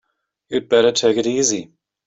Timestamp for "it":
1.17-1.27